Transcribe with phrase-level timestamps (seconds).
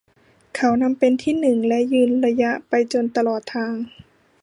[0.55, 3.73] เขานำเป็นที่หนึ่งและยืนระยะไปจนตลอดทาง